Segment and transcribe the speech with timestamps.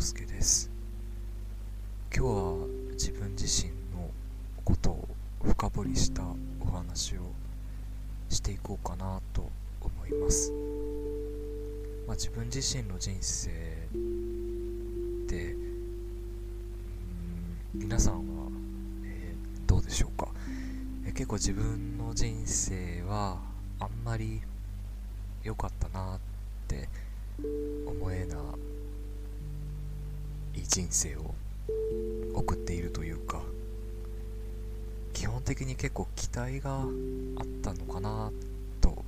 [0.00, 0.70] 介です。
[2.14, 4.10] 今日は自分自身の
[4.64, 5.08] ことを
[5.44, 6.22] 深掘りした
[6.60, 7.20] お話を
[8.28, 9.48] していこうかなと
[9.80, 10.52] 思います、
[12.06, 13.50] まあ、自分自身の人生
[15.28, 15.54] で
[17.74, 18.20] 皆さんは、
[19.04, 20.28] えー、どうでしょうか、
[21.06, 23.38] えー、結構自分の人生は
[23.78, 24.40] あんまり
[25.44, 26.20] 良かったなっ
[26.66, 26.88] て
[27.86, 28.49] 思えない
[30.54, 31.34] い人生を
[32.34, 33.42] 送っているというか
[35.12, 36.84] 基本的に結構期待があ
[37.42, 38.30] ったのかな
[38.80, 39.04] と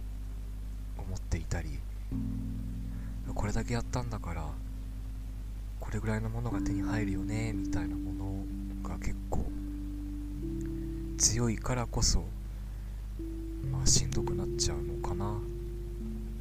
[0.99, 1.79] 思っていたり
[3.35, 4.47] これだけやったんだから
[5.81, 9.47] これぐらいのものが手に入るよねみたいなものが結構
[11.19, 12.25] 強いからこそ
[13.71, 15.41] まあしんどくなっちゃうのかなっ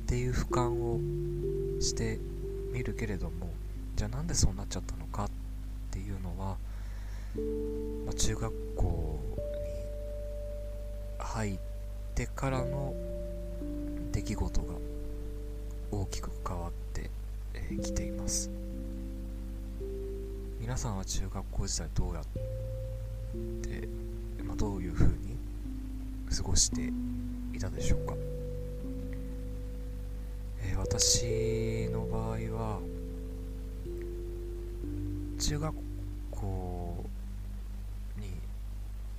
[0.07, 0.99] ていう俯瞰を
[1.81, 2.19] して
[2.73, 3.50] みるけれども
[4.01, 5.29] じゃあなんでそうなっちゃったのかっ
[5.91, 6.57] ていうのは、
[8.03, 9.19] まあ、中学校
[11.19, 11.59] に入っ
[12.15, 12.95] てからの
[14.11, 14.73] 出来事が
[15.91, 17.09] 大きく変わってき、
[17.53, 18.49] えー、ています。
[20.59, 22.23] 皆さんは中学校時代どうやっ
[23.61, 23.87] て、
[24.43, 25.37] まあ、どういうふうに
[26.35, 26.91] 過ごして
[27.55, 28.15] いたでしょうか。
[30.63, 32.79] えー、私の場合は
[35.41, 35.75] 中学
[36.29, 37.05] 校
[38.19, 38.27] に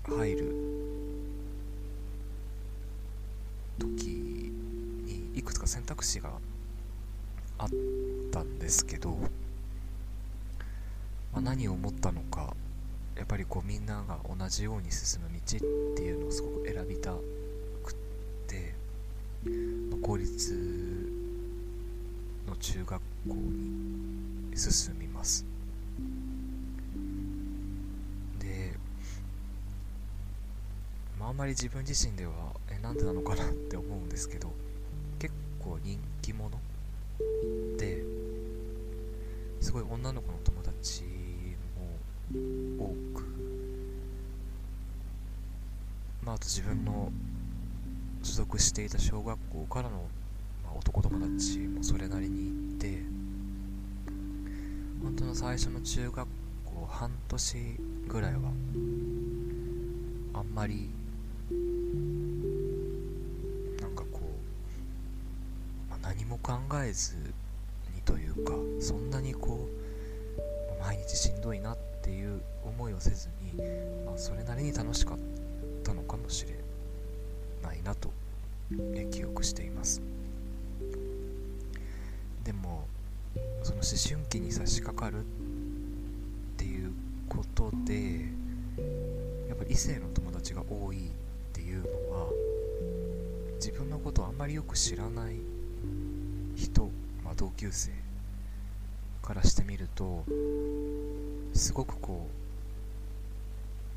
[0.05, 0.55] 入る
[3.77, 6.31] 時にいくつか選択肢が
[7.59, 7.69] あっ
[8.31, 9.11] たんですけど、
[11.33, 12.55] まあ、何を思ったのか
[13.17, 15.61] やっぱりこうみんなが同じように進む道っ
[15.97, 17.95] ていうのをすごく選びたくっ
[18.47, 18.75] て、
[19.91, 21.12] まあ、公立
[22.47, 23.00] の中学校
[23.34, 25.52] に進みます。
[28.38, 28.72] で、
[31.19, 32.32] まあ、あんまり自分自身では
[32.70, 34.52] えなんでなのかなって思うんですけど
[35.19, 36.58] 結構人気者
[37.78, 38.02] で
[39.60, 41.02] すごい女の子の友達
[42.78, 43.25] も多く
[46.25, 47.12] まああと自分の
[48.22, 50.08] 所属していた小学校からの
[50.64, 53.02] まあ男友達もそれなりにいて
[55.02, 56.28] 本当の最初の中学
[56.64, 58.40] 校半年ぐらいは
[60.34, 60.88] あんまり
[63.80, 66.52] なんかこう、まあ、何も考
[66.84, 73.60] えずにというかそんなにこう毎日しんどいなっていう思いをせずに、
[74.06, 75.19] まあ、それなりに楽しかっ
[75.82, 76.54] たのかもしれ
[77.62, 78.10] ないなと
[79.10, 80.00] 記憶しています。
[82.44, 82.88] でも
[83.62, 85.23] その思春期に差し掛かるっ
[86.56, 86.93] ていう
[87.28, 88.27] ことで
[89.49, 91.11] やっぱり異性の友達が多いっ
[91.53, 92.27] ていうのは
[93.56, 95.37] 自分のことをあんまりよく知らない
[96.56, 96.91] 人、
[97.25, 97.93] まあ、同級生
[99.23, 100.25] からしてみると
[101.55, 102.29] すごくこ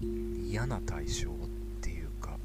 [0.02, 0.06] う
[0.46, 1.34] 嫌な対象っ
[1.82, 2.38] ていうか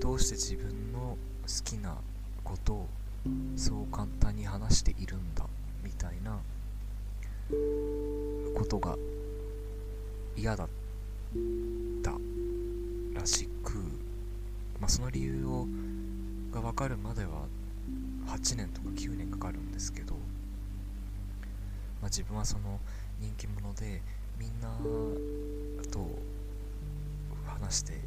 [0.00, 1.16] どうして自分の好
[1.64, 1.96] きな
[2.44, 2.88] ことを
[3.56, 5.44] そう簡単に話しているんだ
[5.82, 6.38] みたいな
[8.56, 8.96] ことが
[10.36, 10.68] 嫌だっ
[12.02, 12.12] た
[13.14, 13.74] らしく、
[14.80, 15.66] まあ、その理由を
[16.52, 17.46] が分かるまでは
[18.26, 20.20] 8年とか9年かかるんですけど、ま
[22.02, 22.78] あ、自分はその
[23.20, 24.02] 人気者で
[24.38, 24.68] みんな
[25.90, 26.08] と
[27.46, 28.00] 話して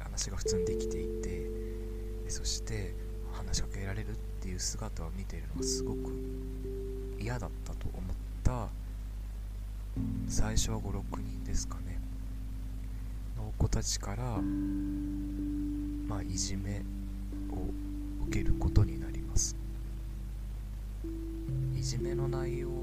[0.00, 1.46] 話が普通にできていて
[2.28, 2.94] そして
[3.32, 6.12] 話しかけられるってていう姿を見ているのがすごく
[7.20, 8.68] 嫌だったと思った
[10.28, 11.98] 最初は56人ですかね。
[13.36, 14.40] の子たちから
[16.06, 16.82] まあいじめ
[17.50, 19.56] を受けることになります。
[21.76, 22.74] いじめの内容は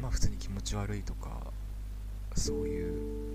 [0.00, 1.40] まあ普通に気持ち悪いとか
[2.34, 3.31] そういう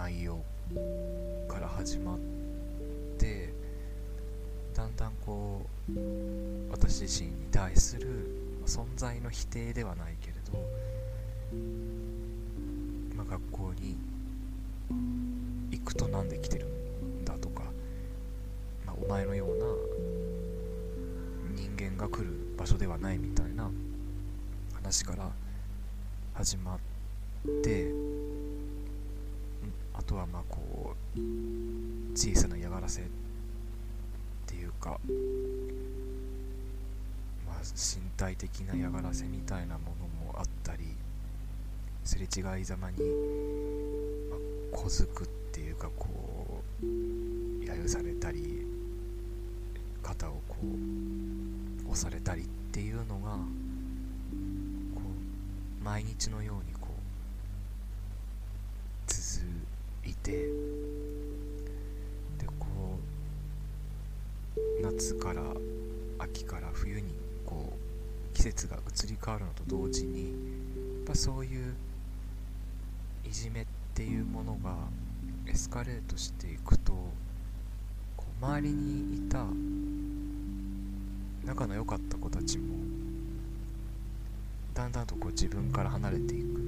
[0.00, 0.42] 内容
[1.46, 2.18] から始まっ
[3.18, 3.52] て
[4.74, 5.92] だんだんこう
[6.70, 8.08] 私自身に対する
[8.64, 10.58] 存在の否定ではないけれど、
[13.14, 13.98] まあ、学校に
[15.70, 17.64] 行くとなんで来てるんだとか、
[18.86, 19.66] まあ、お前のような
[21.62, 23.70] 人間が来る場所ではないみたいな
[24.72, 25.30] 話から
[26.32, 26.78] 始まっ
[27.62, 27.99] て
[30.10, 31.20] とはまあこう
[32.16, 33.04] 小さな嫌がらせっ
[34.44, 34.98] ていうか
[37.46, 40.82] まあ身体的な嫌がらせみたいなものもあったり
[42.02, 44.36] すれ違いざまに、ま
[44.76, 46.08] あ、小づくっていうかこ
[46.82, 48.66] う揶揄されたり
[50.02, 50.56] 肩をこ
[51.86, 55.02] う押されたりっていうのがこ
[55.80, 56.69] う毎日のように
[60.04, 60.32] いて。
[62.38, 62.98] でこ
[64.56, 65.42] う夏から
[66.18, 67.14] 秋から冬に
[67.44, 67.72] こ
[68.32, 70.32] う季節が移り変わるのと同時にやっ
[71.06, 71.74] ぱそういう
[73.28, 74.74] いじめっていうものが
[75.46, 76.92] エスカレートしていくと
[78.16, 79.44] こう周りにいた
[81.44, 82.74] 仲の良かった子たちも
[84.74, 86.60] だんだんとこう自分から離れていく。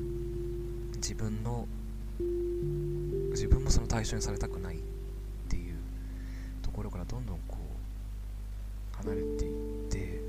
[0.96, 1.66] 自分の
[3.32, 4.78] 自分もその対象にされたくないっ
[5.48, 5.74] ていう
[6.62, 7.58] ところからどんどんこ
[8.94, 10.20] う離れていって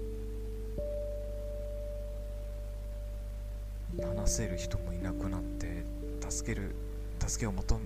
[4.02, 5.86] 話せる人もいなくなって
[6.30, 6.76] 助ける
[7.20, 7.80] 助けを求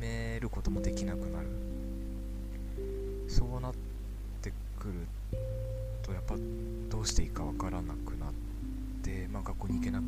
[0.00, 1.48] めることもできなくなる。
[3.28, 3.74] そうなっ
[4.42, 4.94] てくる
[6.02, 6.34] とやっぱ
[6.88, 8.32] どうしていいかわからなくなっ
[9.02, 10.04] て、まあ、学校に行けなく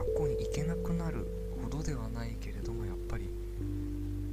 [0.00, 1.26] 学校に行けなくなる
[1.62, 3.28] ほどではないけれどもやっぱり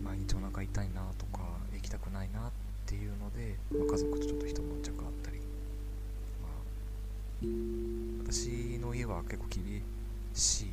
[0.02, 1.44] 毎日お腹痛いなとか
[1.74, 2.52] 行きたくないなっ
[2.86, 5.40] ていうので、まあ、家族とちょっと一悶着あったり、
[6.42, 9.84] まあ、私の家は結構厳
[10.34, 10.68] しい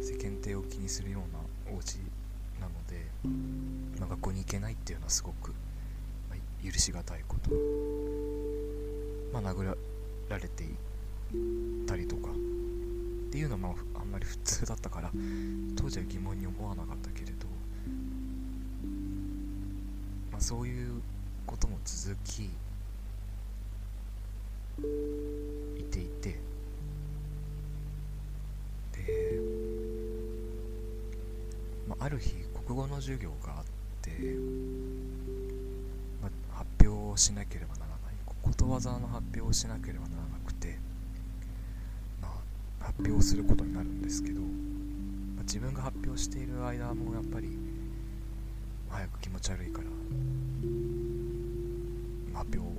[0.00, 1.96] 世間体を気にするようなお家
[2.58, 3.04] なので、
[4.00, 5.50] まあ、学校に行けないっていうのはすごく、
[6.30, 7.50] まあ、許しがたいこと、
[9.34, 9.76] まあ、殴
[10.30, 10.68] られてい
[11.86, 12.30] たりとか
[13.32, 15.10] っていうのはまああんまり普通だったから
[15.74, 17.46] 当時は疑問に思わなかったけれど、
[20.30, 21.00] まあ、そういう
[21.46, 22.50] ことも続きい
[25.84, 26.38] ていて
[28.92, 29.40] で、
[31.88, 32.34] まあ、ある日
[32.66, 33.64] 国語の授業があっ
[34.02, 34.10] て、
[36.20, 40.21] まあ、発表をしなければならないことわざの発表をしなければならなくて、まあ、
[42.98, 44.46] 発表することになるんですけど、ま
[45.40, 47.48] あ、自分が発表している間もやっぱり
[48.88, 49.84] 早く気持ち悪いから
[52.38, 52.72] 発表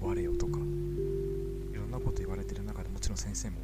[0.00, 3.56] 終われよとかいろんなこと言われてる中でもちろん先生も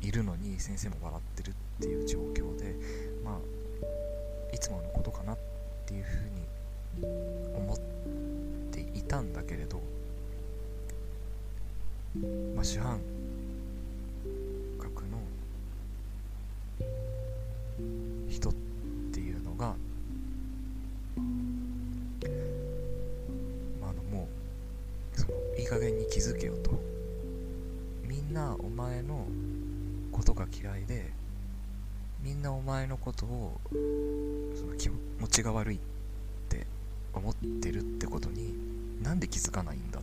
[0.00, 2.74] いるのに先生も笑ってるっていう状況で
[3.24, 5.38] まあいつものことかなっ
[5.86, 6.48] ていうふうに
[7.54, 7.78] 思っ
[8.72, 9.80] ていたんだけれど、
[12.54, 13.00] まあ、主犯
[32.38, 33.60] んなお前のことを
[34.54, 34.96] その気持
[35.28, 35.78] ちが悪いっ
[36.48, 36.66] て
[37.12, 38.54] 思ってるってことに
[39.02, 40.00] なんで気づかないんだ？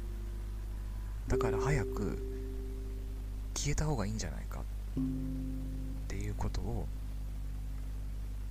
[1.29, 2.17] だから早く
[3.55, 4.59] 消えた方がいいんじゃないか？
[4.59, 4.63] っ
[6.07, 6.85] ていうことを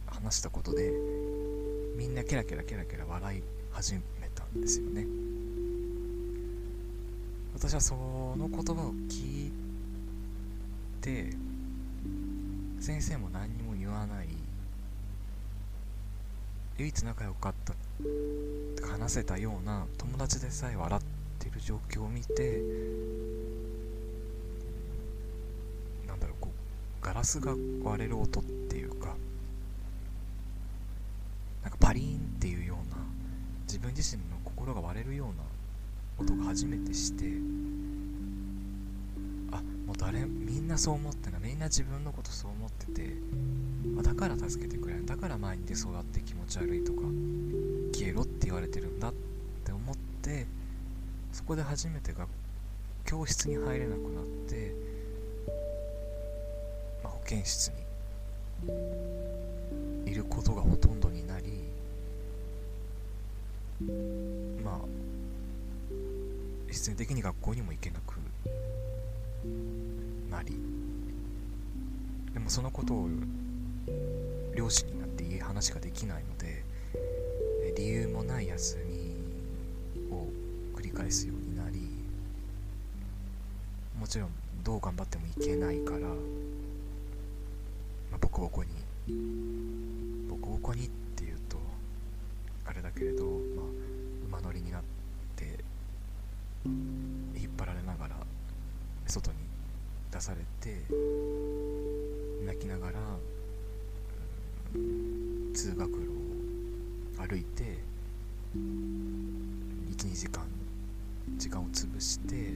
[0.06, 0.90] 話したことで
[1.97, 3.42] みんなケラケラケラケラ笑い
[3.73, 4.00] 始め
[4.35, 5.06] たんですよね。
[7.54, 9.52] 私はその言葉を聞い
[11.00, 11.30] て
[12.80, 14.28] 先生も何にもわない
[16.78, 17.74] 唯一仲良かった
[18.88, 21.02] 話せたような友達でさえ笑っ
[21.38, 22.60] てる状況を見て
[26.06, 29.14] なんだろうこうガラスが割れる音っていうか
[31.62, 32.96] なんかパリーンっていうような
[33.66, 35.34] 自分自身の心が割れるような
[36.18, 37.24] 音が初めてして
[39.94, 43.14] う誰みんなそう思ってなみんな自分のことそう思ってて、
[43.94, 47.02] まあ、だから助けてくれないだから前に出そうやって気持ち悪いとか
[47.92, 49.12] 消えろって言われてるんだっ
[49.64, 50.46] て思って
[51.32, 52.26] そこで初めてが
[53.04, 54.74] 教室に入れなくなって、
[57.02, 57.84] まあ、保健室に
[60.10, 61.64] いることがほとんどになり
[64.64, 64.80] まあ
[66.70, 68.14] 必然的に学校にも行けなく
[70.35, 70.59] なり。
[72.33, 73.09] でもそのことを
[74.57, 76.64] 両親になっていい話ができないので
[77.76, 79.14] 理由もない休み
[80.12, 80.26] を
[80.75, 81.88] 繰り返すようになり
[83.99, 84.31] もちろん
[84.64, 86.07] どう頑張ってもいけないからま
[88.17, 88.71] あ、ボコボコに
[90.29, 91.57] ボコボコにっていうと
[92.67, 93.41] あれだけれど、
[100.25, 100.75] されて
[102.47, 102.99] 泣きながら、
[104.75, 105.97] うん、通学路
[107.21, 107.76] を歩いて
[108.57, 110.47] 12時間
[111.37, 112.54] 時間を潰して、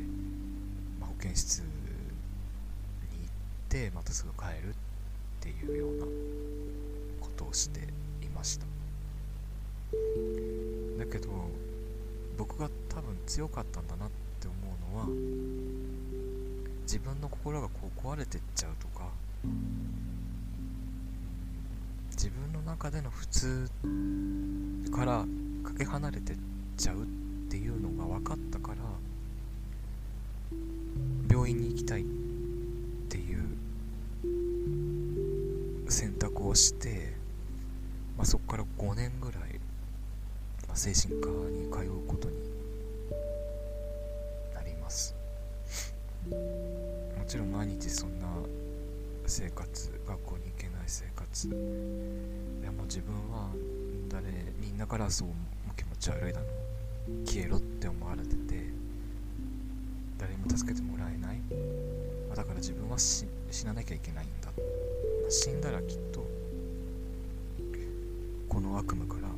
[0.98, 3.30] まあ、保健室に行っ
[3.68, 4.74] てまたすぐ帰るっ
[5.40, 6.06] ていうような
[7.20, 7.80] ことをして
[8.24, 8.64] いました。
[10.98, 11.28] だけど
[12.38, 14.10] 僕が多分強かったんだなっ
[14.40, 15.97] て思うのは
[16.88, 19.04] 自分の心がこう壊れてっちゃうとか
[22.12, 23.70] 自分の中での普通
[24.90, 25.26] から
[25.62, 26.36] かけ離れてっ
[26.78, 27.06] ちゃうっ
[27.50, 28.78] ていうのが分かったから
[31.30, 32.04] 病院に行きたいっ
[33.10, 33.44] ていう
[35.90, 37.12] 選択をして、
[38.16, 39.60] まあ、そこから5年ぐらい、
[40.66, 42.36] まあ、精神科に通うことに
[44.54, 45.14] なります。
[47.28, 48.26] ちろん毎日そんな
[49.26, 51.54] 生活学校に行けない生活で
[52.70, 53.50] も自分は
[54.08, 54.24] 誰
[54.58, 55.28] みんなからそう
[55.76, 56.46] 気持ち悪いだろ
[57.26, 58.64] 消えろって思われてて
[60.16, 61.40] 誰にも助けてもらえない。
[62.34, 63.26] だから自分は死
[63.66, 64.48] ななきゃいけないんだ。
[65.28, 66.26] 死んだらきっと
[68.48, 69.28] この悪夢から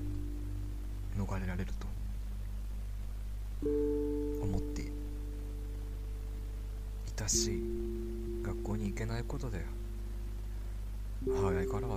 [1.25, 1.87] 逃れられると
[4.43, 4.87] 思ってい
[7.17, 7.80] たし
[8.71, 9.65] 校に行けないことで
[11.27, 11.97] 母親からは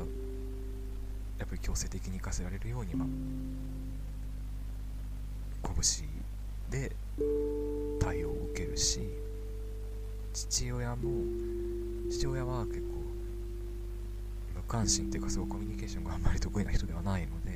[1.39, 3.05] やっぱり強制的に行かせられるようには
[5.75, 6.07] 拳
[6.69, 6.95] で
[7.99, 9.01] 対応を受けるし
[10.33, 11.11] 父親も
[12.09, 12.85] 父親は結構
[14.55, 17.51] 無関心っていうかそうコミュニケーションがあんまり得意な人ではないので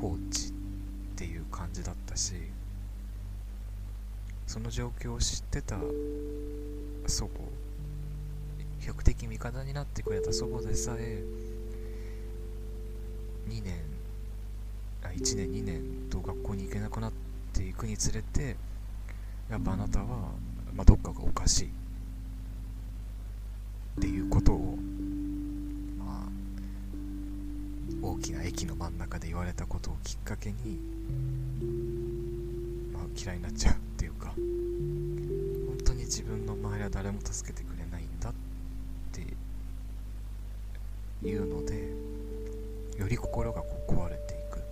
[0.00, 0.20] 放置っ
[1.14, 2.34] ていう感じだったし
[4.46, 5.78] その状況を知ってた
[7.06, 7.51] 祖母
[8.82, 11.22] 比較的味方になってくれた祖母でさえ
[13.48, 13.74] 2年
[15.02, 17.12] 1年2年と学校に行けなくなっ
[17.52, 18.56] ていくにつれて
[19.48, 20.32] やっぱあなたは、
[20.74, 21.68] まあ、どっかがおかしい。
[23.98, 24.78] っていうことを
[25.98, 26.28] まあ
[28.00, 30.80] 大きな駅の真ん中で言われたことをきっかけに、
[32.92, 37.81] まあ、嫌いになっちゃうっていうか本当に自分の周りは誰も助けてくれない
[39.20, 39.24] っ
[41.22, 41.92] ていうので
[42.98, 44.62] より心がこう壊れていく。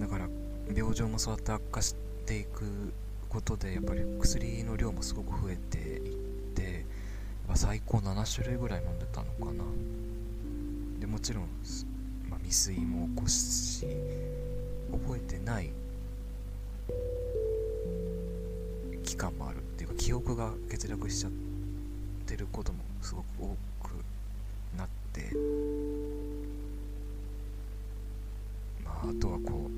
[0.00, 0.28] だから
[0.74, 1.94] 病状もそうやって悪化し
[2.26, 2.92] ていく
[3.28, 6.14] ことでやっぱり薬の量もすごく増えていっ
[6.54, 6.84] て
[7.54, 9.64] 最高7種類ぐらい飲んでたのかな。
[10.98, 11.44] でもちろん、
[12.28, 13.86] まあ、未遂も起こすし
[14.92, 15.70] 覚えてない
[20.10, 21.32] 記憶が欠落しちゃっ
[22.26, 23.92] てることもすごく多く
[24.76, 25.30] なって
[28.84, 29.70] あとはこ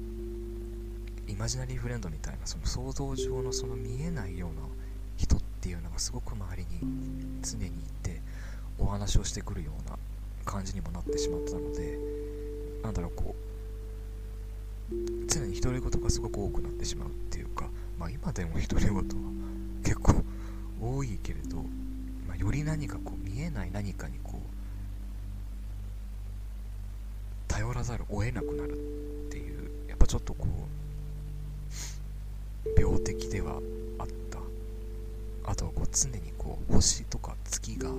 [1.28, 4.62] うイマジナリーフレンドみたいなその想像上のその見えないような
[5.18, 6.78] 人っていうのがすごく周りに
[7.42, 7.70] 常にい
[8.02, 8.22] て
[8.78, 9.98] お話をしてくるような
[10.46, 11.98] 感じにもなってしまったので
[12.82, 13.34] なんだろうこ
[14.92, 14.94] う
[15.28, 19.02] 常に独り言がすごく多くなってしまうっていうかまあ今でも独り言は
[19.82, 20.22] 結構
[20.80, 21.56] 多いけれど、
[22.26, 24.38] まあ、より何かこう見えない何かにこう
[27.48, 30.46] 頼らざるを得なくなるっていうやっぱちょっとこ
[32.76, 33.60] う病的では
[33.98, 34.38] あった。
[35.44, 37.90] あとはこう常にこう星とか月が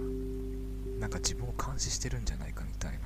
[0.99, 2.99] なんか自分を監視してるんじゃないかみたいな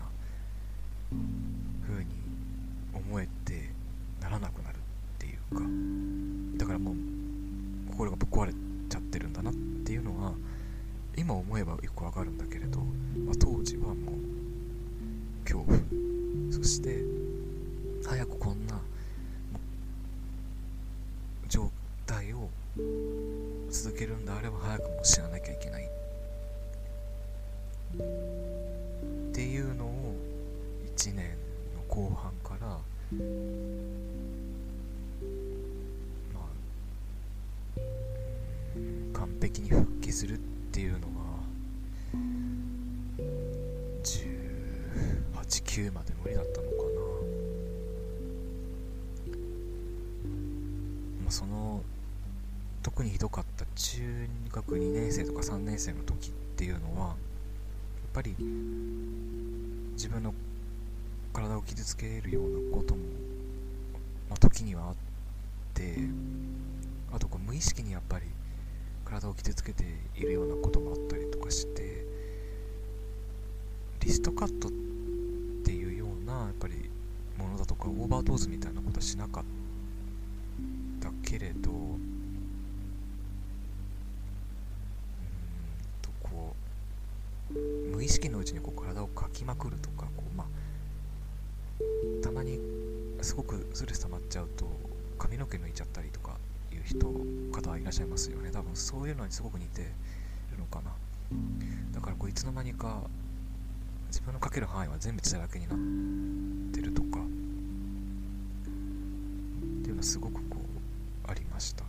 [36.33, 36.41] ま
[39.15, 40.37] あ完璧に復帰するっ
[40.71, 41.05] ていうのが
[44.03, 46.81] 189まで無理だったのかな。
[51.23, 51.81] まあその
[52.83, 54.01] 特にひどかった中
[54.51, 57.15] 学2年生とか3年生の時っていうのはやっ
[58.13, 58.35] ぱり
[59.93, 60.33] 自分の
[61.37, 63.01] 体を傷つけるようなことも、
[64.27, 64.95] まあ、時にはあっ
[65.75, 65.95] て
[67.13, 68.25] あとこう無意識にやっぱり
[69.05, 69.83] 体を傷つけて
[70.15, 72.03] いるようなこともあったりとかして
[73.99, 74.71] リストカットっ
[75.63, 76.89] ていうようなやっぱり
[77.37, 79.43] ものだとかオーバードーズみたいなことはしなかっ
[80.99, 81.69] たけれど
[86.23, 86.55] こ
[87.51, 87.53] う
[87.95, 90.47] 無意識のうちにこう体をかきまくるとかこう、まあ、
[93.27, 94.65] すごくストレス溜まっちゃうと
[95.19, 96.37] 髪の毛抜いちゃったりとか
[96.71, 97.11] いう人
[97.51, 98.51] 方いらっしゃいますよね。
[98.53, 100.91] 多分そういうのにすごく似てるのかな。
[101.93, 103.01] だからこういつの間にか
[104.07, 105.77] 自分のかける範囲は全部血だらけになっ
[106.73, 107.19] てるとか。
[107.19, 107.21] っ
[109.83, 110.61] ていうのはすごくこ
[111.27, 111.83] うありました。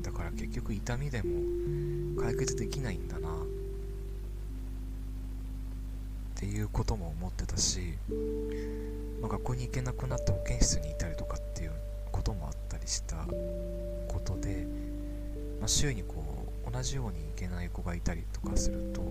[0.00, 3.28] だから結局痛みでも解決できないんだな。
[6.40, 7.98] っていうことも思ってたし、
[9.20, 11.72] まあ、学校に行けなくなって保健室にいたりとかっていう
[12.10, 13.16] こともあったりした
[14.08, 14.66] ことで、
[15.60, 19.02] まあ、週にこう同じように行けない子がいたりとかすると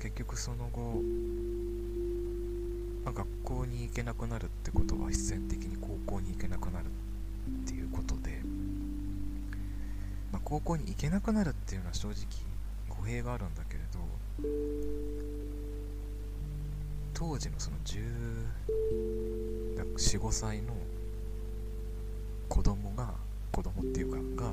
[0.00, 1.02] 結局その後、
[3.04, 8.40] まあ、学校に行けなくなるってことは必然的に高校に行けなくなるっていうことで
[10.32, 12.16] まあ、高校に行けなくなるっていうのは正直
[12.90, 14.00] 語弊があるんだけれど
[17.14, 17.76] 当時のその
[19.96, 20.74] 1415歳の
[22.48, 23.14] 子供が
[23.50, 24.52] 子供っていうかが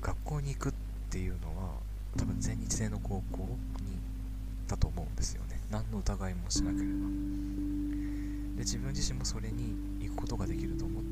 [0.00, 0.72] 学校に行くっ
[1.10, 1.74] ていうのは
[2.16, 3.38] 多分全日制の高校
[3.80, 3.98] に
[4.68, 5.60] だと思うんですよね。
[5.70, 6.90] 何の疑いもしなければ。
[8.56, 11.02] で自分自身もそれに行くことができると思っ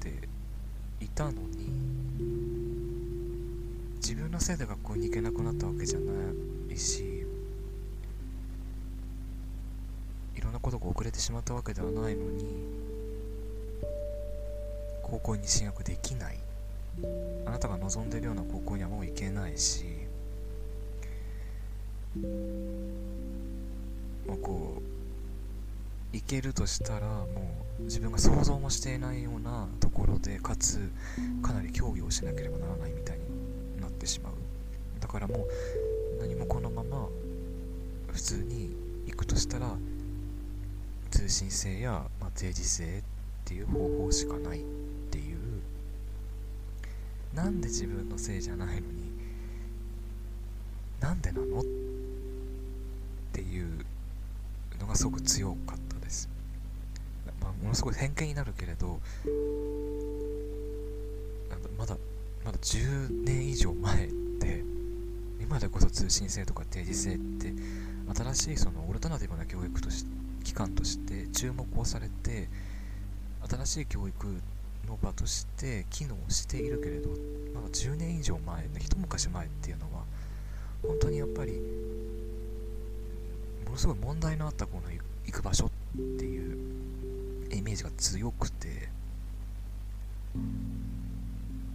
[0.00, 0.12] て
[1.00, 1.72] いたのに
[3.96, 6.12] 自分のせいで学校に行けなくなったわけじゃな
[6.72, 7.24] いし
[10.36, 12.44] いろんなことが遅れてしまったわけではないのに
[15.02, 16.38] 高校に進学できない。
[17.46, 19.84] あなたが望んでるような高校にはもう行けないし
[22.20, 22.28] も
[24.34, 27.26] うこう行けるとしたらも
[27.80, 30.90] う自分が想像もしていないようなところでかつ
[31.42, 34.32] かなり競技をしなければならないみたいになってしまう。
[35.00, 35.46] だからもう
[36.20, 37.08] 何もこのまま
[38.12, 39.74] 普通に行くとしたら
[41.10, 43.02] 通信制や、まあ、定時制っ
[43.44, 44.62] ていう方法しかないっ
[45.10, 45.38] ていう。
[47.34, 49.10] なんで自分のせいじゃないのに
[51.00, 51.64] なんでなの
[53.32, 53.84] っていう
[54.78, 56.28] のがすごく強かったです。
[57.40, 59.00] まあ、ものすごい偏見になるけれど
[61.78, 61.96] まだ
[62.44, 64.62] まだ10年以上前って
[65.40, 67.54] 今でこそ通信制とか定時制って
[68.14, 70.04] 新しいそのオルタナティブな教育とし
[70.44, 72.48] 機関として注目をされて
[73.48, 74.26] 新しい教育
[74.86, 77.08] の場として機能しているけれど
[77.54, 80.02] まだ10年以上前一昔前っていうのは
[80.86, 81.60] 本当にやっぱり
[83.72, 84.92] ものすごい問題のあったこの
[85.24, 85.70] 行く場所っ
[86.18, 88.90] ていうイメージが強くて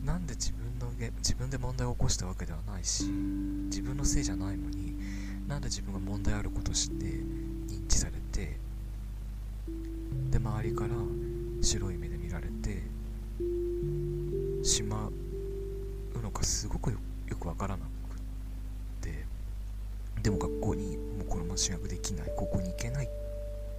[0.06, 4.96] なんで自分の自分で問題を起こしたわけではないし自分のせいじゃないのに
[5.48, 8.60] なんで自分が問題あることして認知されて
[10.30, 10.90] で周りから
[11.64, 12.84] 白い目で見られて
[14.64, 17.00] しまうのかすごくよ
[17.40, 17.97] くわからなく
[20.28, 23.10] でも学校にもうこのまま進学できない高校に行けないっ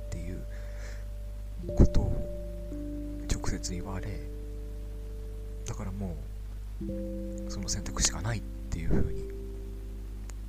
[0.08, 0.42] ていう
[1.76, 2.10] ことを
[3.30, 4.06] 直接言われ
[5.66, 6.16] だからも
[6.80, 9.28] うその選択肢がないっていうふうに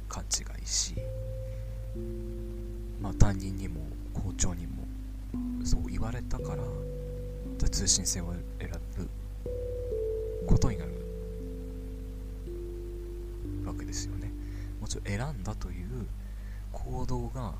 [0.07, 0.95] 勘違いし
[3.01, 3.81] まあ担任にも
[4.13, 4.87] 校長にも
[5.65, 6.63] そう言われたから
[7.69, 9.09] 通信制を選ぶ
[10.47, 10.91] ことになる
[13.65, 14.28] わけですよね。
[14.81, 16.07] もちろん選んだという
[16.71, 17.53] 行動が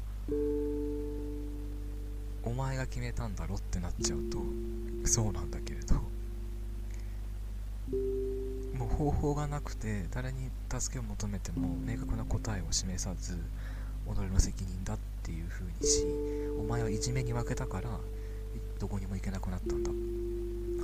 [2.44, 4.38] お前が決めたんだろってなっちゃうと
[5.06, 5.96] そうなんだけれど
[8.78, 13.38] もう方法がなくて誰に助けを求めても明確な答えを示さず
[14.06, 16.06] 己の責任だっていう風にし
[16.60, 17.90] お前はいじめに負けたから
[18.80, 19.92] どこにも行けなくなったんだ。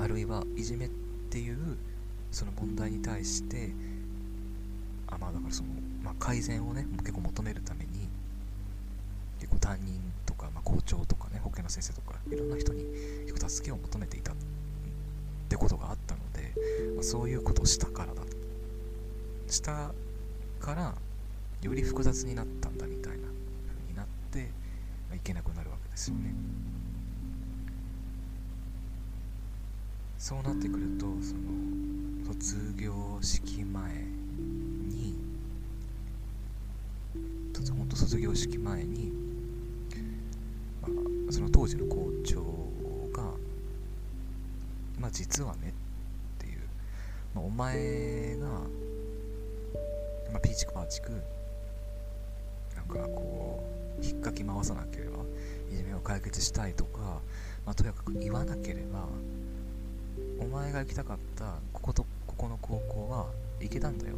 [0.04, 0.90] あるいはいじめっ
[1.30, 1.78] ていう
[2.32, 3.74] その問題に対して
[5.08, 5.70] あまあだからその、
[6.04, 8.08] まあ、改善をね結構求めるために
[9.40, 12.86] 結構担任とか、まあ、校長とかね保健の先生とかいろんな人に
[13.26, 14.36] 結構助けを求めていたっ
[15.50, 16.54] てことがあったので、
[16.96, 18.22] まあ、そういうことをしたからだ。
[19.48, 19.92] した
[20.60, 20.96] から
[21.62, 23.28] より複雑になったんだみたいな
[23.68, 24.50] 風になって、
[25.10, 26.34] まあ、いけなくなるわけですよね。
[30.18, 34.15] そうなってくるとその卒業式前
[37.96, 39.12] 卒業式前に、
[40.82, 40.90] ま
[41.30, 42.42] あ、その当時の校長
[43.14, 43.24] が
[45.00, 46.60] まあ実はねっていう、
[47.34, 51.12] まあ、お前が、まあ、ピーチクパーチク
[52.76, 53.64] なんかこ
[54.02, 55.20] う引っかき回さなければ
[55.72, 57.22] いじめを解決したいとか、
[57.66, 59.08] まあ、とにかく言わなければ
[60.40, 63.28] お前が行きたかったこことここの高校は
[63.62, 64.16] 行けたんだよ。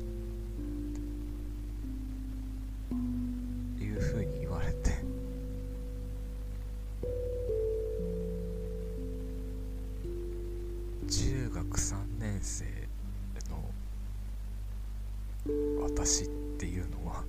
[12.48, 12.66] 生
[13.50, 13.58] の
[15.84, 17.24] 私っていうのは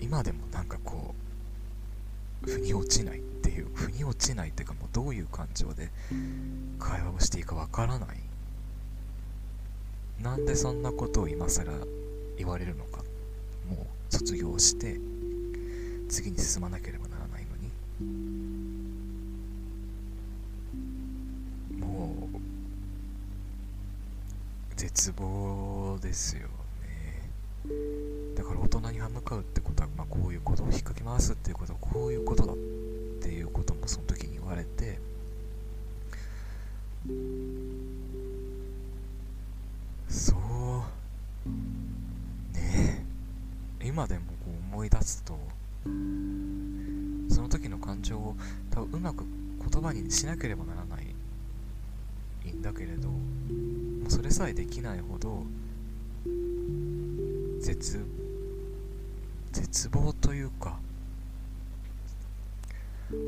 [0.00, 1.14] 今でもなんかこ
[2.46, 5.90] う腑に落ちないっていう腑に落ちないっていうかもうどういう感情で
[6.78, 8.18] 会話をしていいかわからない。
[10.22, 11.72] なんでそんなことを今更
[12.38, 13.02] 言われるのか
[13.68, 14.98] もう卒業して
[16.08, 17.70] 次に進まなければならないのに。
[24.94, 27.28] 絶望ですよね。
[28.36, 32.56] だから大人に歯向かうってことは、まあ、こういうことを引っかき回すっていうことはこういうことだっ
[33.20, 35.00] ていうこともその時に言われて
[40.08, 41.48] そう
[42.56, 43.04] ね。
[43.80, 45.36] え今でもこう思い出すと
[45.84, 48.36] その時の感情を
[48.70, 49.24] 多分うまく
[49.70, 51.06] 言葉にしなければならない
[52.48, 53.08] んだけれど
[54.14, 55.42] それさえできないほど
[57.60, 58.06] 絶
[59.50, 60.78] 絶望というか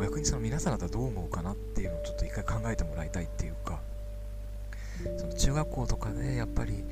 [0.01, 3.81] 逆にその皆さんだったらどう思うかなっていうのをちょっと一回考えてもらいたいっていうか
[5.19, 6.85] その中学校とかでやっぱり、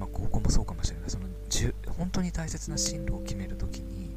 [0.00, 1.10] まあ、高校もそうかもしれない。
[1.10, 1.26] その
[1.98, 4.16] 本当に大切な進路を決めるときに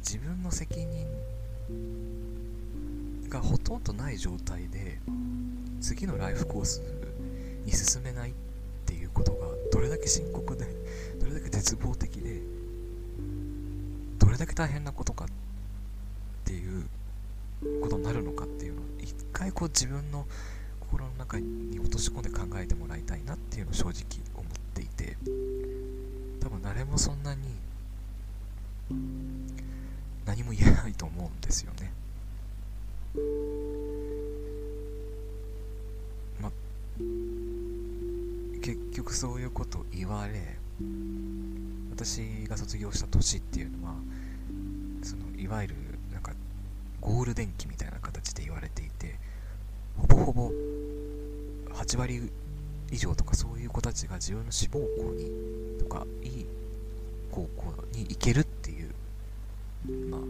[0.00, 1.06] 自分の責任
[3.28, 4.98] がほとんどない状態で
[5.84, 6.80] 次のライフコース
[7.66, 8.34] に進めないっ
[8.86, 10.64] ていうことがどれだけ深刻で
[11.20, 12.40] どれだけ絶望的で
[14.18, 15.28] どれだけ大変なことかっ
[16.46, 16.86] ていう
[17.82, 20.24] ことになるのかっていうのを一回こう自分の
[20.80, 25.18] 心の中に落とし込んで考えてもらいたいなっていうのを正直思っていて
[26.40, 27.42] 多分誰もそんなに
[30.24, 31.92] 何も言えないと思うんですよね。
[36.98, 40.56] 結局そういうこと言われ
[41.90, 43.94] 私が卒業した年っていうのは
[45.02, 45.74] そのいわゆる
[46.12, 46.32] なんか
[47.00, 49.16] ゴールデン期みたいな形で言われていて
[49.98, 50.50] ほぼほぼ
[51.74, 52.30] 8割
[52.90, 55.30] 以上とかそういう子たちが自分の志望校に
[55.78, 56.46] とかいい
[57.30, 58.90] 高校に行けるっていう
[60.10, 60.20] まあ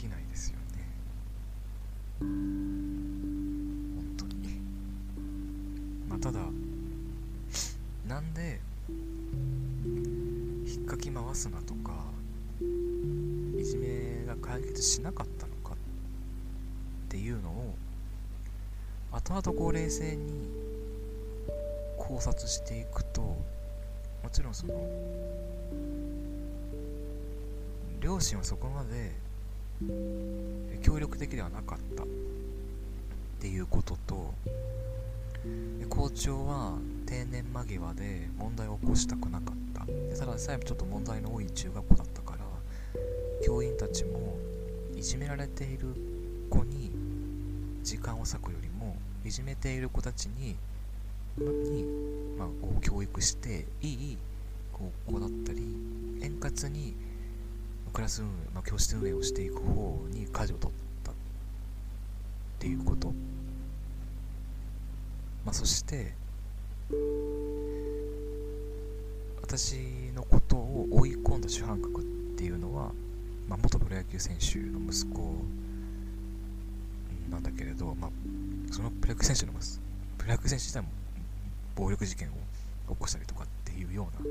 [0.00, 0.88] きないですよね。
[2.20, 2.28] 本
[4.16, 4.60] 当に。
[6.08, 6.40] まあただ
[8.08, 11.92] なんで引っかき回すなとか
[13.58, 15.76] いじめが解決しなかったのかっ
[17.10, 17.74] ていうのを
[19.12, 20.48] 後々こう冷静に
[21.98, 23.36] 考察していくとも
[24.32, 24.74] ちろんその
[28.00, 29.29] 両親はそこまで
[30.82, 32.06] 協力的ではなかったっ
[33.40, 34.34] ていうことと
[35.88, 39.86] 校長は定年間際で問題を起こしたくなかった。
[39.86, 42.44] でさらにさえちょっと問題の多い中学校だったから
[43.44, 44.36] 教員たちも
[44.96, 45.94] いじめられている
[46.50, 46.90] 子に
[47.82, 50.56] 時間を割くよりもいじめている子たちに
[51.38, 51.84] に、
[52.38, 54.18] まあ、こう教育していい
[54.72, 55.60] 高校だったり
[56.22, 56.94] 円滑に
[57.90, 61.14] クラス運営、まあ、教室運営をしていく方に舵を取ったっ
[62.58, 63.08] ていうこと、
[65.44, 66.12] まあ、そして
[69.42, 69.76] 私
[70.14, 72.04] のことを追い込んだ主犯格っ
[72.36, 72.92] ていうのは、
[73.48, 75.34] まあ、元プロ野球選手の息子
[77.30, 78.10] なんだけれど、まあ、
[78.72, 79.80] そのプロ野球選手の息子
[80.18, 80.88] プロ野球選手自体も
[81.74, 82.32] 暴力事件を
[82.92, 84.30] 起こしたりとかっていうような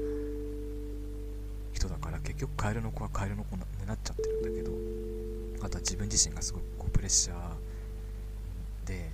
[1.80, 4.72] 人だから結局カエルの子はカエルの子になっちゃってるんだけど
[5.66, 9.10] あとは自分自身がすごくこうプレッシャーで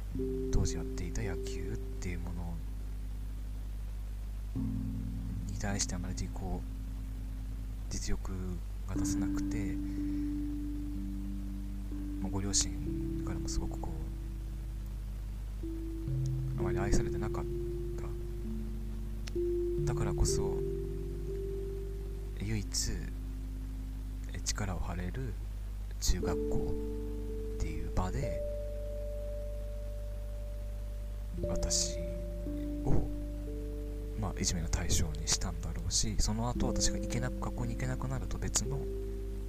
[0.52, 2.54] 当時やっていた野球っていうもの
[5.52, 6.66] に対してあまりこう
[7.94, 8.32] 実力
[8.90, 9.76] が出せなくて、
[12.22, 12.72] まあ、ご両親
[13.26, 13.92] からもすごくこ
[16.58, 17.52] うあまり愛されてなかった。
[19.94, 20.65] だからこそ
[22.46, 22.92] 唯一
[24.32, 25.34] 力を張れる
[26.00, 26.74] 中学校
[27.58, 28.40] っていう場で
[31.48, 31.98] 私
[32.86, 33.08] を、
[34.22, 38.78] まあ、いじめの対象にしたんだろうしその後私が行けなく学校に行けなくなると別の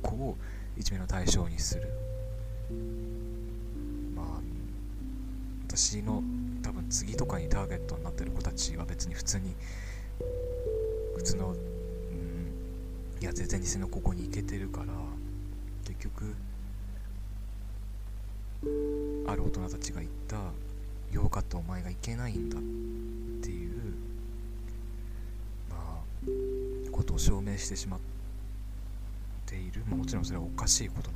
[0.03, 0.37] 子を
[0.79, 1.89] いじめの対象にする。
[4.15, 4.27] まあ
[5.69, 6.23] 私の
[6.63, 9.55] 多分次とかにターゲットになってる子たちは別に普通に
[11.17, 11.57] 普通の
[13.21, 14.87] いや全然偽のここに行けてるから
[15.85, 16.35] 結局
[19.27, 20.37] ある大人たちが言った
[21.13, 22.61] 「よかったお前が行けないんだ」っ
[23.43, 23.95] ていう
[25.71, 28.01] まあことを証明してしまっ
[29.47, 31.11] ている、まあ、もちろんそれはおかしいこと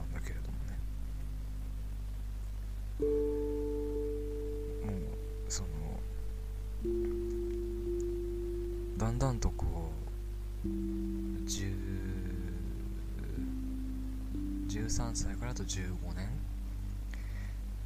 [15.71, 16.29] 15年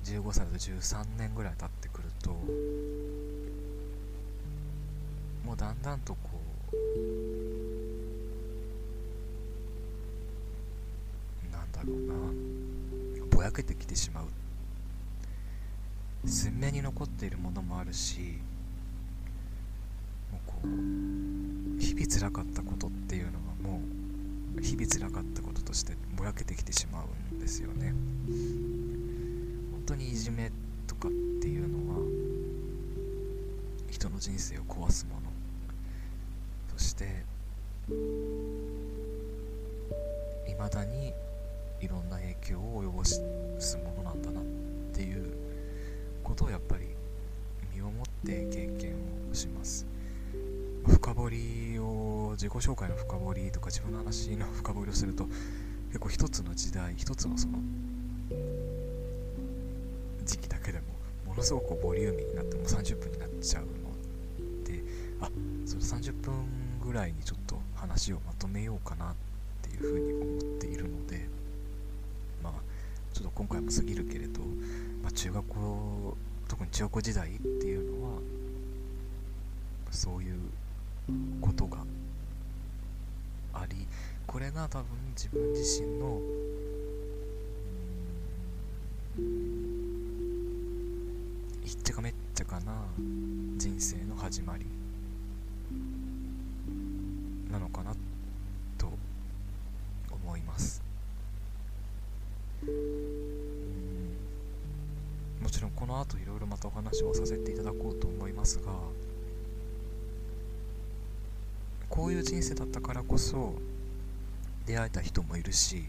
[0.05, 2.31] ？15歳と13年ぐらい経ってくると
[5.45, 6.41] もうだんだんとこ
[6.73, 6.77] う
[11.53, 12.15] なんだろうな。
[13.31, 14.25] ぼやけてきてしまう。
[16.27, 18.39] 鮮明に残っているものもあるし
[20.33, 20.67] もうこう
[21.79, 23.54] 日々つらかったことっていうのは
[24.61, 27.93] 日々つらかったこととしてぼやけてきてしまうんですよね。
[29.73, 30.51] 本当にいじめ
[30.87, 31.99] とかっていうのは
[33.91, 35.33] 人の人生を壊すもの。
[36.77, 37.25] そして
[40.49, 41.13] いまだに
[41.81, 43.21] いろんな影響を及ぼす
[43.79, 44.45] ものなんだなっ
[44.93, 45.37] ていう
[46.23, 46.87] ことをやっぱり
[47.75, 48.95] 身をもって経験
[49.31, 49.87] をします。
[50.87, 55.27] 深掘りを自己紹介の深掘りとか自分の話の深掘りをすると
[55.89, 57.59] 結構一つの時代一つのその
[60.25, 60.85] 時期だけでも
[61.27, 63.69] ものすごくボリューミーになってもう30分になっちゃうの
[64.65, 64.83] で
[65.21, 65.29] あ
[65.67, 66.35] その30分
[66.85, 69.15] ぐらいにちょっと話をまとめようかなっ
[69.63, 71.29] ていうふうに思っているので
[72.43, 72.53] まあ
[73.13, 74.41] ちょっと今回も過ぎるけれど、
[75.03, 76.17] まあ、中学校
[76.49, 77.94] 特に中学校時代っていうの
[84.75, 86.21] 多分自分自身の
[91.65, 92.73] いっちゃかめっちゃかな
[93.57, 94.67] 人生の始まり
[97.53, 97.95] なのかな
[98.77, 98.91] と
[100.11, 100.83] 思います。
[105.41, 108.73] もちろんこの後いろいろまたお話をさせていただこうと思いますが
[111.89, 113.55] こういう人生だったからこそ
[114.67, 115.85] 出会えた人もいるし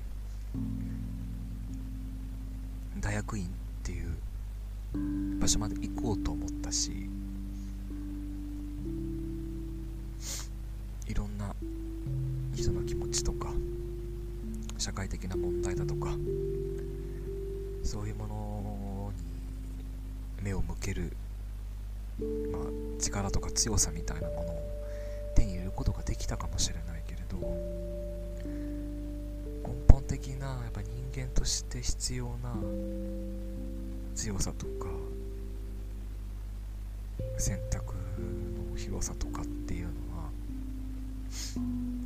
[3.00, 3.48] 大学院っ
[3.84, 6.92] ていう場所まで行こうと思ったし
[11.08, 11.54] いろんな
[12.54, 13.50] 人の気持ちとか
[14.78, 16.10] 社会的な問題だとか
[17.84, 19.12] そういうもの
[20.40, 21.16] に目を向ける、
[22.52, 22.62] まあ、
[23.00, 24.62] 力とか強さみたいなものを
[25.36, 27.38] 手に入れることができたかもしれないけれど
[30.26, 32.56] 的なやっぱ人間として必要な
[34.16, 34.88] 強さとか
[37.38, 40.32] 選択の広さとかっていうのは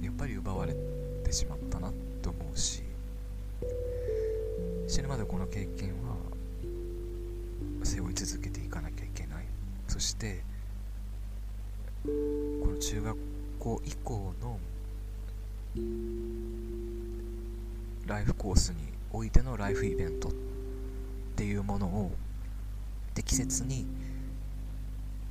[0.01, 0.75] やっぱり奪われ
[1.23, 2.84] てしまったなと思うし
[4.88, 6.15] 死ぬまでこの経験は
[7.84, 9.45] 背負い続けていかなきゃいけない。
[9.88, 10.43] そして
[12.03, 12.10] こ
[12.67, 13.17] の中学
[13.60, 14.60] 校以降の
[18.09, 18.77] ライフコースに
[19.13, 20.31] おいてのライフイベントっ
[21.35, 22.11] ていうものを
[23.13, 23.85] 適切に、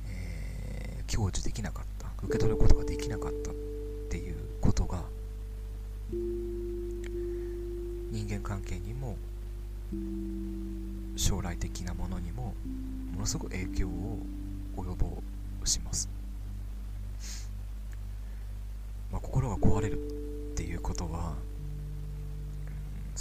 [0.07, 3.53] えー、享受できなかった受け取ることができなかったっ
[4.09, 5.03] ていうことが
[8.11, 9.17] 人間関係にも
[11.17, 12.53] 将来的なものにも
[13.11, 14.19] ものすごく影響を
[14.77, 15.21] 及ぼ
[15.65, 16.07] します、
[19.11, 19.99] まあ、心が壊れる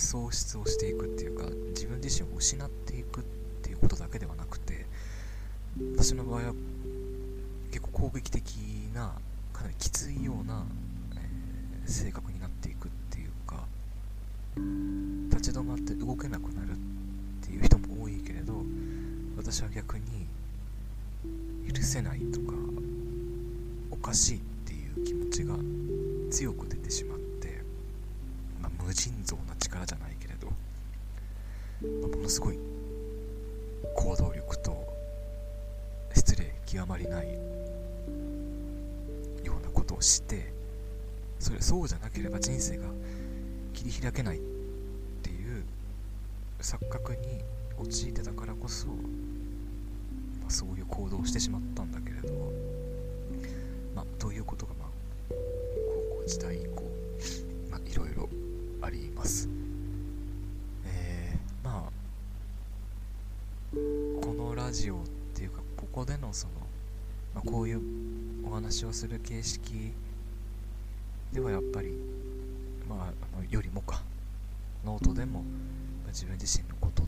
[0.09, 1.45] 喪失をしていくっていうか
[1.75, 3.25] 自分自身を失っていくっ
[3.63, 4.87] ていうことだけではなくて
[5.97, 6.55] 私の場合は
[7.71, 8.57] 結構攻撃的
[8.95, 9.13] な
[9.53, 10.65] かなりきついような、
[11.15, 13.65] えー、性格になっていくっていうか
[15.29, 18.55] 立ち止まって動けなくなるっていう人も多いけれど
[19.37, 20.27] 私は逆に
[21.71, 22.55] 許せないとか
[23.91, 25.55] おかしいっていう気持ちが
[26.31, 27.18] 強く出てしまって、まあ、
[28.89, 30.47] 無尽蔵な力じゃないけれど、
[32.01, 32.59] まあ、ものすごい
[33.95, 34.83] 行動力と
[36.15, 37.35] 失礼極まりない
[39.45, 40.51] ようなことをして
[41.39, 42.87] それそうじゃなければ人生が
[43.75, 44.41] 切り開けないっ
[45.23, 45.63] ていう
[46.59, 47.43] 錯覚に
[47.79, 48.95] 陥ってたからこそ、ま
[50.49, 52.33] あ、そういう行動をしてしまったんだけれど
[53.95, 54.89] まあどういうことがまあ
[55.29, 56.83] 高校時代以降
[57.71, 58.27] まあいろいろ
[58.83, 59.49] あります。
[60.87, 61.93] えー、まあ
[64.25, 64.99] このラジオっ
[65.35, 66.53] ていうかここでのその、
[67.35, 67.81] まあ、こういう
[68.47, 69.93] お話をする形式
[71.33, 71.93] ではやっぱり
[72.89, 72.99] まあ、
[73.39, 74.03] あのよりもか
[74.85, 75.47] ノートでも、ま
[76.07, 77.03] あ、自分自身のこと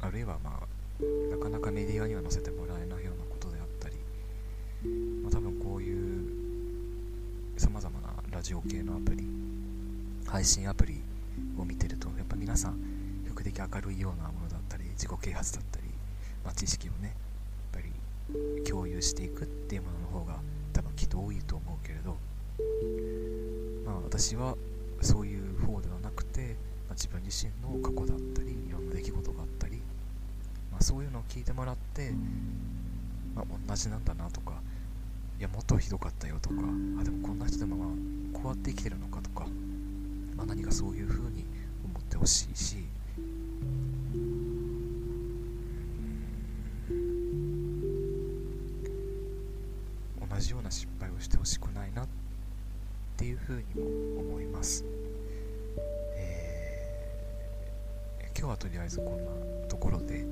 [0.00, 3.96] あるいはまあなかなかメディアには載せてもらえないようなことであったり、
[5.22, 6.24] まあ、多分こういう
[7.56, 9.26] さまざまなラジオ系のアプリ
[10.32, 11.02] 配信アプリ
[11.58, 12.72] を見てるとやっぱ皆さん
[13.22, 15.84] 比較的明るいようなものだったり自己啓発だったり、
[16.42, 17.08] まあ、知識をね
[17.74, 17.88] やっぱ
[18.58, 20.38] り共有していくっていうものの方が
[20.72, 22.16] 多分きっと多いと思うけれど
[23.84, 24.56] まあ、私は
[25.02, 26.56] そういう方ではなくて、
[26.88, 29.82] まあ、自分自身の過去だったりいろんな出来事があったり、
[30.70, 32.10] まあ、そういうのを聞いてもらって、
[33.34, 34.54] まあ、同じなんだなとか
[35.38, 36.56] いやもっとひどかったよとか
[37.00, 37.88] あでもこんな人でもまあ
[38.32, 39.46] こうやって生きてるのかとか、
[40.42, 41.44] まあ、何かそういう風に
[41.84, 42.84] 思ってほしいし。
[50.28, 52.08] 同じような失敗をしてほしくないなっ
[53.16, 54.84] ていうふうにも思います、
[56.16, 60.24] えー、今日はとりあえずこんなところで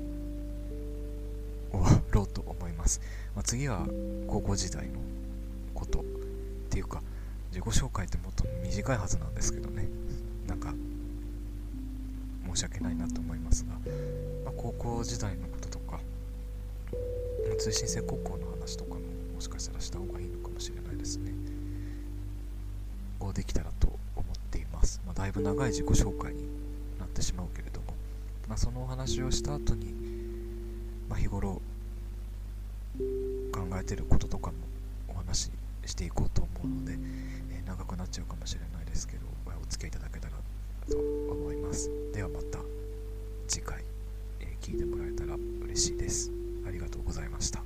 [1.71, 2.99] 終わろうと思います、
[3.35, 3.87] まあ、次は
[4.27, 4.99] 高校時代の
[5.73, 6.03] ことっ
[6.69, 7.01] ていうか
[7.51, 9.87] 自己紹介ってもっと短いはずなんですけどね。
[10.47, 10.73] なんか
[12.53, 13.73] 申し訳ないなと思いますが、
[14.43, 15.99] まあ、高校時代のこととか
[17.57, 18.99] 通信制高校の話とかも
[19.35, 21.31] もしかしたらした方がいいのかもしれないですね。
[23.19, 26.47] こうできたらと思っています、まあ、だいぶ長い自己紹介に
[26.99, 27.93] なってしまうけれども、
[28.47, 29.93] まあ、そのお話をした後に、
[31.07, 31.61] まあ、日頃
[33.53, 34.57] 考えてることとかも
[35.07, 35.51] お話し
[35.85, 36.97] していこうと思うので、
[37.91, 40.33] くなっちゃうかもしれないですけどお付き合いいただけたら
[40.89, 41.89] と思います。
[42.13, 42.59] ではまた
[43.47, 43.83] 次回、
[44.39, 46.31] えー、聞いてもらえたら嬉しいです。
[46.67, 47.60] ありがとうございました。